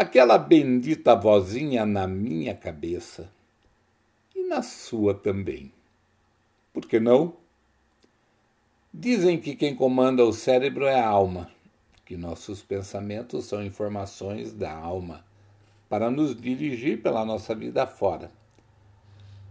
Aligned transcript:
aquela 0.00 0.38
bendita 0.38 1.14
vozinha 1.14 1.84
na 1.84 2.06
minha 2.06 2.54
cabeça 2.54 3.30
e 4.34 4.44
na 4.44 4.62
sua 4.62 5.12
também. 5.12 5.70
Por 6.72 6.86
que 6.86 6.98
não? 6.98 7.34
Dizem 8.94 9.38
que 9.38 9.54
quem 9.54 9.76
comanda 9.76 10.24
o 10.24 10.32
cérebro 10.32 10.86
é 10.86 10.98
a 10.98 11.06
alma, 11.06 11.50
que 12.06 12.16
nossos 12.16 12.62
pensamentos 12.62 13.44
são 13.44 13.62
informações 13.62 14.54
da 14.54 14.72
alma 14.72 15.22
para 15.86 16.10
nos 16.10 16.34
dirigir 16.34 17.02
pela 17.02 17.22
nossa 17.22 17.54
vida 17.54 17.86
fora. 17.86 18.32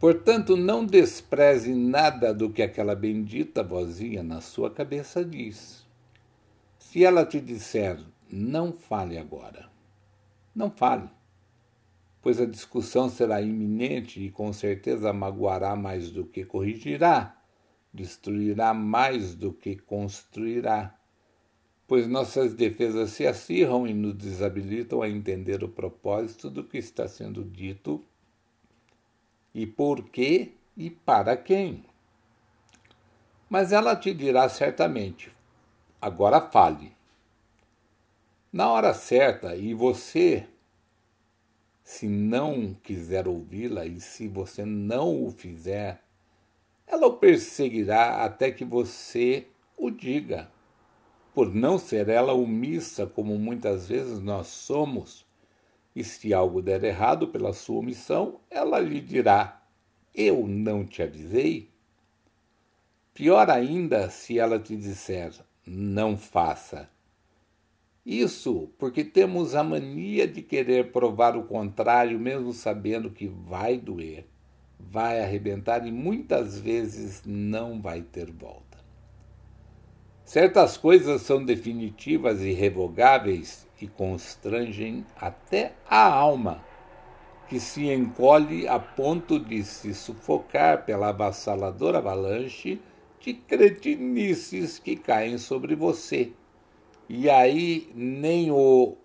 Portanto, 0.00 0.56
não 0.56 0.82
despreze 0.82 1.74
nada 1.74 2.32
do 2.32 2.48
que 2.48 2.62
aquela 2.62 2.94
bendita 2.94 3.62
vozinha 3.62 4.22
na 4.22 4.40
sua 4.40 4.70
cabeça 4.70 5.22
diz. 5.22 5.84
Se 6.78 7.04
ela 7.04 7.26
te 7.26 7.38
disser, 7.38 8.00
não 8.30 8.72
fale 8.72 9.18
agora, 9.18 9.68
não 10.58 10.72
fale, 10.72 11.08
pois 12.20 12.40
a 12.40 12.44
discussão 12.44 13.08
será 13.08 13.40
iminente 13.40 14.20
e 14.20 14.28
com 14.28 14.52
certeza 14.52 15.12
magoará 15.12 15.76
mais 15.76 16.10
do 16.10 16.26
que 16.26 16.44
corrigirá, 16.44 17.40
destruirá 17.94 18.74
mais 18.74 19.36
do 19.36 19.52
que 19.52 19.76
construirá, 19.76 20.98
pois 21.86 22.08
nossas 22.08 22.54
defesas 22.54 23.10
se 23.10 23.24
acirram 23.24 23.86
e 23.86 23.94
nos 23.94 24.14
desabilitam 24.14 25.00
a 25.00 25.08
entender 25.08 25.62
o 25.62 25.68
propósito 25.68 26.50
do 26.50 26.64
que 26.64 26.76
está 26.76 27.06
sendo 27.06 27.44
dito 27.44 28.04
e 29.54 29.64
por 29.64 30.10
quê 30.10 30.54
e 30.76 30.90
para 30.90 31.36
quem. 31.36 31.84
Mas 33.48 33.70
ela 33.70 33.94
te 33.94 34.12
dirá 34.12 34.48
certamente: 34.48 35.30
agora 36.02 36.40
fale. 36.40 36.97
Na 38.50 38.70
hora 38.70 38.94
certa, 38.94 39.54
e 39.54 39.74
você, 39.74 40.46
se 41.84 42.08
não 42.08 42.72
quiser 42.82 43.28
ouvi-la 43.28 43.84
e 43.84 44.00
se 44.00 44.26
você 44.26 44.64
não 44.64 45.22
o 45.22 45.30
fizer, 45.30 46.02
ela 46.86 47.08
o 47.08 47.18
perseguirá 47.18 48.24
até 48.24 48.50
que 48.50 48.64
você 48.64 49.46
o 49.76 49.90
diga. 49.90 50.50
Por 51.34 51.54
não 51.54 51.78
ser 51.78 52.08
ela 52.08 52.32
omissa, 52.32 53.06
como 53.06 53.38
muitas 53.38 53.86
vezes 53.86 54.18
nós 54.18 54.46
somos, 54.46 55.26
e 55.94 56.02
se 56.02 56.32
algo 56.32 56.62
der 56.62 56.82
errado 56.84 57.28
pela 57.28 57.52
sua 57.52 57.80
omissão, 57.80 58.40
ela 58.50 58.78
lhe 58.80 59.00
dirá: 59.00 59.62
Eu 60.14 60.46
não 60.46 60.86
te 60.86 61.02
avisei? 61.02 61.68
Pior 63.12 63.50
ainda 63.50 64.08
se 64.08 64.38
ela 64.38 64.58
te 64.58 64.74
disser: 64.74 65.32
Não 65.66 66.16
faça. 66.16 66.88
Isso 68.08 68.70
porque 68.78 69.04
temos 69.04 69.54
a 69.54 69.62
mania 69.62 70.26
de 70.26 70.40
querer 70.40 70.92
provar 70.92 71.36
o 71.36 71.42
contrário, 71.42 72.18
mesmo 72.18 72.54
sabendo 72.54 73.10
que 73.10 73.26
vai 73.26 73.76
doer, 73.76 74.26
vai 74.80 75.20
arrebentar 75.20 75.86
e 75.86 75.92
muitas 75.92 76.58
vezes 76.58 77.22
não 77.26 77.82
vai 77.82 78.00
ter 78.00 78.32
volta. 78.32 78.78
Certas 80.24 80.78
coisas 80.78 81.20
são 81.20 81.44
definitivas 81.44 82.40
e 82.40 82.48
irrevogáveis 82.48 83.68
e 83.78 83.86
constrangem 83.86 85.04
até 85.14 85.74
a 85.86 86.08
alma, 86.10 86.64
que 87.46 87.60
se 87.60 87.92
encolhe 87.92 88.66
a 88.66 88.78
ponto 88.78 89.38
de 89.38 89.62
se 89.62 89.92
sufocar 89.92 90.86
pela 90.86 91.10
avassaladora 91.10 91.98
avalanche 91.98 92.80
de 93.20 93.34
cretinices 93.34 94.78
que 94.78 94.96
caem 94.96 95.36
sobre 95.36 95.74
você. 95.74 96.32
E 97.08 97.30
aí 97.30 97.90
nem 97.94 98.50
o 98.50 98.96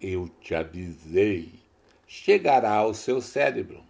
eu 0.00 0.28
te 0.40 0.54
avisei 0.54 1.60
chegará 2.06 2.74
ao 2.74 2.92
seu 2.92 3.20
cérebro. 3.20 3.84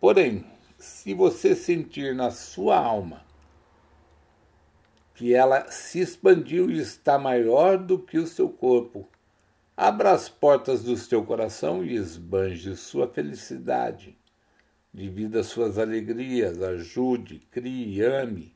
Porém, 0.00 0.44
se 0.78 1.12
você 1.12 1.54
sentir 1.54 2.14
na 2.14 2.30
sua 2.30 2.78
alma 2.78 3.26
que 5.14 5.34
ela 5.34 5.70
se 5.70 6.00
expandiu 6.00 6.70
e 6.70 6.78
está 6.78 7.18
maior 7.18 7.76
do 7.76 7.98
que 7.98 8.18
o 8.18 8.26
seu 8.26 8.48
corpo, 8.48 9.08
Abra 9.80 10.10
as 10.10 10.28
portas 10.28 10.82
do 10.82 10.96
seu 10.96 11.24
coração 11.24 11.84
e 11.84 11.94
esbanje 11.94 12.74
sua 12.74 13.06
felicidade. 13.06 14.18
Divida 14.92 15.44
suas 15.44 15.78
alegrias, 15.78 16.60
ajude, 16.60 17.38
crie, 17.48 18.02
ame. 18.02 18.52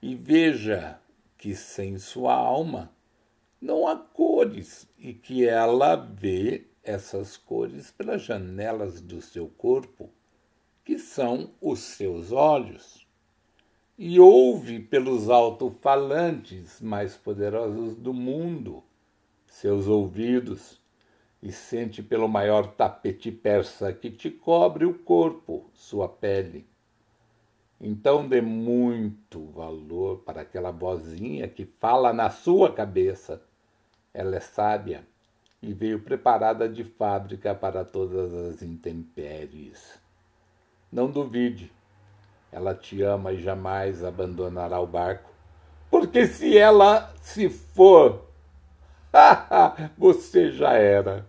E 0.00 0.14
veja 0.14 0.98
que 1.36 1.54
sem 1.54 1.98
sua 1.98 2.32
alma 2.32 2.90
não 3.60 3.86
há 3.86 3.96
cores 3.96 4.88
e 4.98 5.12
que 5.12 5.46
ela 5.46 5.96
vê 5.96 6.66
essas 6.82 7.36
cores 7.36 7.90
pelas 7.90 8.22
janelas 8.22 9.00
do 9.00 9.20
seu 9.20 9.48
corpo, 9.48 10.10
que 10.84 10.98
são 10.98 11.50
os 11.60 11.80
seus 11.80 12.32
olhos, 12.32 13.06
e 13.98 14.18
ouve 14.18 14.80
pelos 14.80 15.28
alto-falantes 15.28 16.80
mais 16.80 17.16
poderosos 17.16 17.96
do 17.96 18.14
mundo 18.14 18.82
seus 19.48 19.88
ouvidos 19.88 20.80
e 21.42 21.50
sente 21.50 22.02
pelo 22.02 22.28
maior 22.28 22.74
tapete 22.74 23.32
persa 23.32 23.92
que 23.92 24.10
te 24.10 24.30
cobre 24.30 24.84
o 24.84 24.94
corpo, 24.94 25.70
sua 25.72 26.08
pele. 26.08 26.66
Então 27.80 28.28
dê 28.28 28.40
muito 28.40 29.46
valor 29.46 30.18
para 30.18 30.42
aquela 30.42 30.70
vozinha 30.70 31.48
que 31.48 31.64
fala 31.64 32.12
na 32.12 32.28
sua 32.28 32.72
cabeça. 32.72 33.42
Ela 34.12 34.36
é 34.36 34.40
sábia 34.40 35.06
e 35.62 35.72
veio 35.72 36.00
preparada 36.00 36.68
de 36.68 36.84
fábrica 36.84 37.54
para 37.54 37.84
todas 37.84 38.32
as 38.32 38.62
intempéries. 38.62 39.98
Não 40.90 41.10
duvide, 41.10 41.72
ela 42.50 42.74
te 42.74 43.02
ama 43.02 43.32
e 43.32 43.42
jamais 43.42 44.02
abandonará 44.02 44.80
o 44.80 44.86
barco, 44.86 45.30
porque 45.90 46.26
se 46.26 46.56
ela 46.56 47.12
se 47.20 47.48
for, 47.48 48.28
Você 49.96 50.50
já 50.52 50.72
era. 50.72 51.26